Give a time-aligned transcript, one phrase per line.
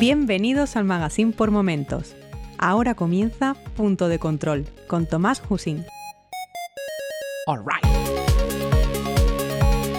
[0.00, 2.16] Bienvenidos al Magazine por Momentos.
[2.56, 5.84] Ahora comienza Punto de Control con Tomás Husing.
[7.46, 7.62] All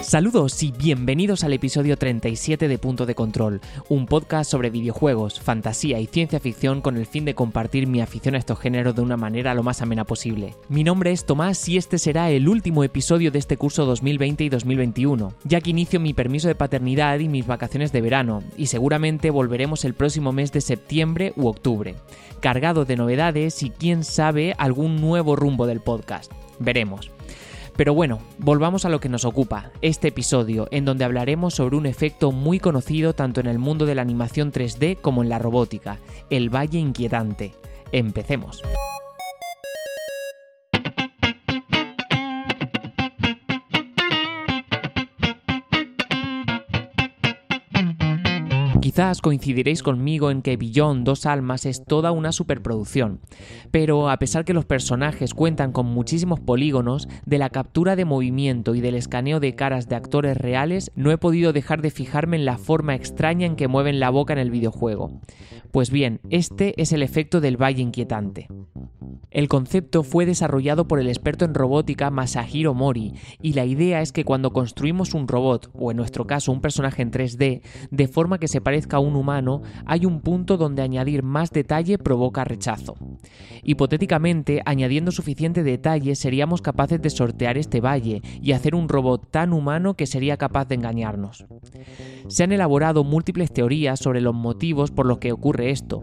[0.02, 6.00] Saludos y bienvenidos al episodio 37 de Punto de Control, un podcast sobre videojuegos, fantasía
[6.00, 9.16] y ciencia ficción con el fin de compartir mi afición a estos géneros de una
[9.16, 10.56] manera lo más amena posible.
[10.68, 14.48] Mi nombre es Tomás y este será el último episodio de este curso 2020 y
[14.48, 19.30] 2021, ya que inicio mi permiso de paternidad y mis vacaciones de verano, y seguramente
[19.30, 21.94] volveremos el próximo mes de septiembre u octubre,
[22.40, 26.32] cargado de novedades y quién sabe algún nuevo rumbo del podcast.
[26.58, 27.10] Veremos.
[27.76, 31.86] Pero bueno, volvamos a lo que nos ocupa, este episodio, en donde hablaremos sobre un
[31.86, 35.98] efecto muy conocido tanto en el mundo de la animación 3D como en la robótica,
[36.28, 37.52] el Valle Inquietante.
[37.90, 38.62] Empecemos.
[48.82, 53.20] Quizás coincidiréis conmigo en que Billón Dos Almas es toda una superproducción,
[53.70, 58.74] pero a pesar que los personajes cuentan con muchísimos polígonos, de la captura de movimiento
[58.74, 62.44] y del escaneo de caras de actores reales, no he podido dejar de fijarme en
[62.44, 65.20] la forma extraña en que mueven la boca en el videojuego.
[65.70, 68.48] Pues bien, este es el efecto del valle inquietante.
[69.30, 74.12] El concepto fue desarrollado por el experto en robótica Masahiro Mori, y la idea es
[74.12, 78.38] que cuando construimos un robot, o en nuestro caso un personaje en 3D, de forma
[78.38, 82.96] que se parezca a un humano, hay un punto donde añadir más detalle provoca rechazo.
[83.62, 89.52] Hipotéticamente, añadiendo suficiente detalle seríamos capaces de sortear este valle y hacer un robot tan
[89.52, 91.44] humano que sería capaz de engañarnos.
[92.28, 96.02] Se han elaborado múltiples teorías sobre los motivos por los que ocurre esto.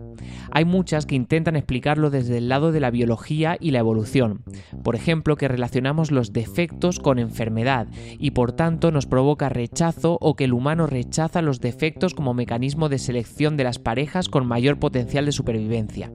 [0.51, 4.43] Hay muchas que intentan explicarlo desde el lado de la biología y la evolución.
[4.83, 7.87] Por ejemplo, que relacionamos los defectos con enfermedad
[8.19, 12.89] y por tanto nos provoca rechazo o que el humano rechaza los defectos como mecanismo
[12.89, 16.11] de selección de las parejas con mayor potencial de supervivencia.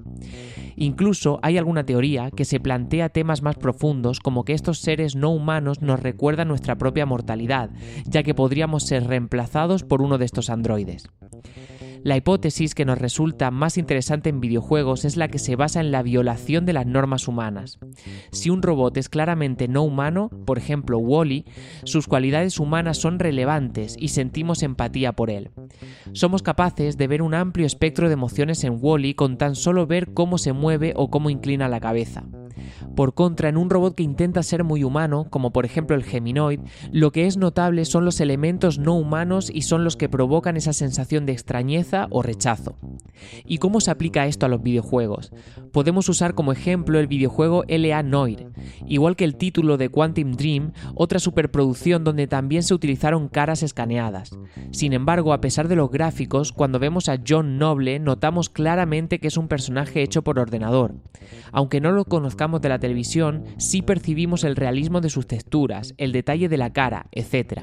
[0.76, 5.30] Incluso hay alguna teoría que se plantea temas más profundos como que estos seres no
[5.30, 7.70] humanos nos recuerdan nuestra propia mortalidad,
[8.06, 11.08] ya que podríamos ser reemplazados por uno de estos androides.
[12.04, 15.90] La hipótesis que nos resulta más interesante en videojuegos es la que se basa en
[15.90, 17.78] la violación de las normas humanas.
[18.30, 21.46] Si un robot es claramente no humano, por ejemplo Wally,
[21.84, 25.50] sus cualidades humanas son relevantes y sentimos empatía por él.
[26.12, 30.12] Somos capaces de ver un amplio espectro de emociones en Wally con tan solo ver
[30.12, 32.24] cómo se mueve o cómo inclina la cabeza.
[32.94, 36.60] Por contra, en un robot que intenta ser muy humano, como por ejemplo el Geminoid,
[36.92, 40.72] lo que es notable son los elementos no humanos y son los que provocan esa
[40.72, 42.76] sensación de extrañeza o rechazo.
[43.44, 45.32] ¿Y cómo se aplica esto a los videojuegos?
[45.72, 48.48] Podemos usar como ejemplo el videojuego LA Noir,
[48.86, 54.38] igual que el título de Quantum Dream, otra superproducción donde también se utilizaron caras escaneadas.
[54.70, 59.28] Sin embargo, a pesar de los gráficos, cuando vemos a John Noble notamos claramente que
[59.28, 60.94] es un personaje hecho por ordenador.
[61.52, 66.12] Aunque no lo conozcamos de la televisión, sí percibimos el realismo de sus texturas, el
[66.12, 67.62] detalle de la cara, etc.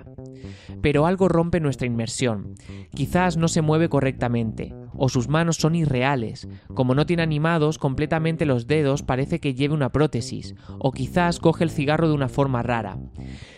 [0.81, 2.55] Pero algo rompe nuestra inmersión.
[2.95, 6.47] Quizás no se mueve correctamente, o sus manos son irreales.
[6.73, 11.63] Como no tiene animados completamente los dedos, parece que lleve una prótesis, o quizás coge
[11.63, 12.97] el cigarro de una forma rara.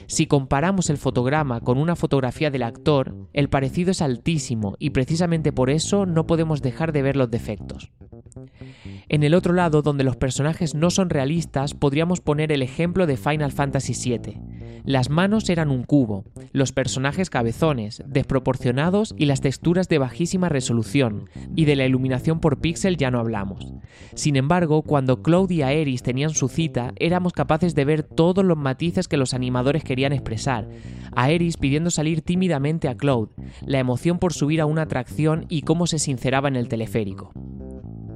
[0.08, 5.52] Si comparamos el fotograma con una fotografía del actor, el parecido es altísimo y precisamente
[5.52, 7.92] por eso no podemos dejar de ver los defectos.
[9.10, 13.18] En el otro lado, donde los personajes no son realistas, podríamos poner el ejemplo de
[13.18, 14.40] Final Fantasy VII.
[14.86, 21.23] Las manos eran un cubo, los personajes cabezones, desproporcionados y las texturas de bajísima resolución,
[21.56, 23.74] y de la iluminación por píxel ya no hablamos.
[24.16, 28.58] Sin embargo, cuando Cloud y Aeris tenían su cita, éramos capaces de ver todos los
[28.58, 30.68] matices que los animadores querían expresar.
[31.16, 33.30] Aeris pidiendo salir tímidamente a Cloud,
[33.66, 37.32] la emoción por subir a una atracción y cómo se sinceraba en el teleférico.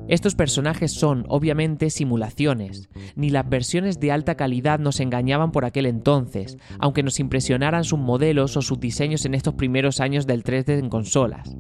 [0.08, 2.90] Estos personajes son, obviamente, simulaciones.
[3.16, 8.00] Ni las versiones de alta calidad nos engañaban por aquel entonces, aunque nos impresionaran sus
[8.00, 11.58] modelos o sus diseños en estos primeros años del 3D en consolas.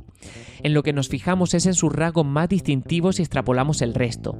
[0.63, 4.37] En lo que nos fijamos es en sus rasgos más distintivos y extrapolamos el resto.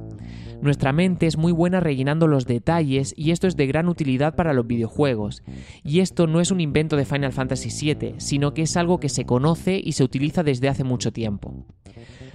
[0.60, 4.52] Nuestra mente es muy buena rellenando los detalles y esto es de gran utilidad para
[4.52, 5.44] los videojuegos.
[5.84, 9.08] Y esto no es un invento de Final Fantasy VII, sino que es algo que
[9.08, 11.66] se conoce y se utiliza desde hace mucho tiempo.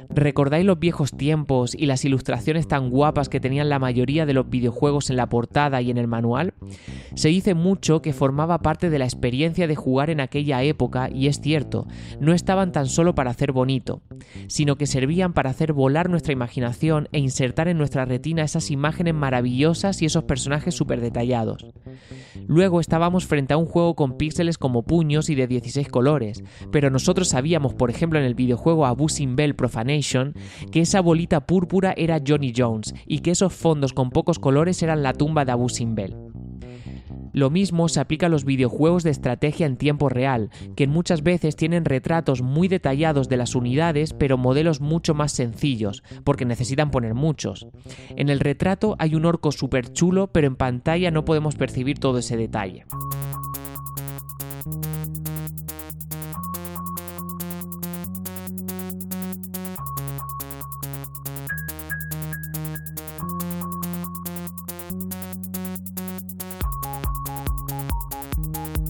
[0.09, 4.49] ¿Recordáis los viejos tiempos y las ilustraciones tan guapas que tenían la mayoría de los
[4.49, 6.53] videojuegos en la portada y en el manual?
[7.15, 11.27] Se dice mucho que formaba parte de la experiencia de jugar en aquella época y
[11.27, 11.87] es cierto,
[12.19, 14.01] no estaban tan solo para hacer bonito,
[14.47, 19.13] sino que servían para hacer volar nuestra imaginación e insertar en nuestra retina esas imágenes
[19.13, 21.65] maravillosas y esos personajes súper detallados.
[22.47, 26.89] Luego estábamos frente a un juego con píxeles como puños y de 16 colores, pero
[26.89, 29.92] nosotros sabíamos, por ejemplo en el videojuego Abusing Bell Profanation,
[30.71, 35.03] que esa bolita púrpura era Johnny Jones y que esos fondos con pocos colores eran
[35.03, 36.15] la tumba de Abusing Bell.
[37.33, 41.55] Lo mismo se aplica a los videojuegos de estrategia en tiempo real, que muchas veces
[41.55, 47.15] tienen retratos muy detallados de las unidades, pero modelos mucho más sencillos, porque necesitan poner
[47.15, 47.67] muchos.
[48.15, 52.19] En el retrato hay un orco súper chulo, pero en pantalla no podemos percibir todo
[52.19, 52.85] ese detalle.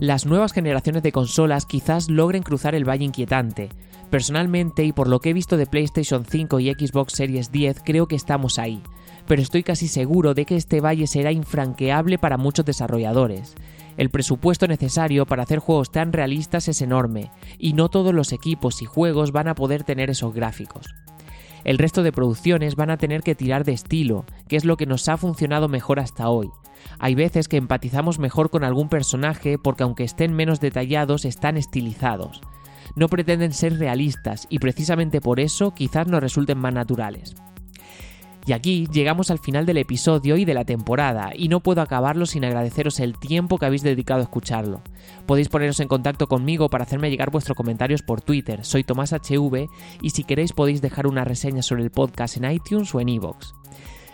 [0.03, 3.69] Las nuevas generaciones de consolas quizás logren cruzar el valle inquietante.
[4.09, 8.05] Personalmente y por lo que he visto de PlayStation 5 y Xbox Series 10 creo
[8.05, 8.83] que estamos ahí,
[9.27, 13.55] pero estoy casi seguro de que este valle será infranqueable para muchos desarrolladores.
[13.95, 18.81] El presupuesto necesario para hacer juegos tan realistas es enorme, y no todos los equipos
[18.81, 20.85] y juegos van a poder tener esos gráficos.
[21.63, 24.85] El resto de producciones van a tener que tirar de estilo, que es lo que
[24.85, 26.49] nos ha funcionado mejor hasta hoy,
[27.00, 32.41] hay veces que empatizamos mejor con algún personaje porque aunque estén menos detallados, están estilizados.
[32.95, 37.35] No pretenden ser realistas y precisamente por eso quizás nos resulten más naturales.
[38.45, 42.25] Y aquí llegamos al final del episodio y de la temporada, y no puedo acabarlo
[42.25, 44.81] sin agradeceros el tiempo que habéis dedicado a escucharlo.
[45.25, 49.69] Podéis poneros en contacto conmigo para hacerme llegar vuestros comentarios por Twitter, soy Tomás HV,
[50.01, 53.53] y si queréis podéis dejar una reseña sobre el podcast en iTunes o en iVoox.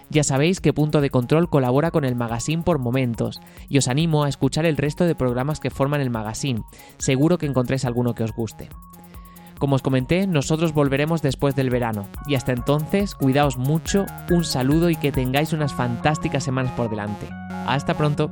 [0.10, 4.24] Ya sabéis que Punto de Control colabora con el magazine por momentos y os animo
[4.24, 6.64] a escuchar el resto de programas que forman el magazine.
[6.98, 8.70] Seguro que encontréis alguno que os guste.
[9.60, 14.90] Como os comenté, nosotros volveremos después del verano y hasta entonces cuidaos mucho, un saludo
[14.90, 17.28] y que tengáis unas fantásticas semanas por delante.
[17.68, 18.32] Hasta pronto.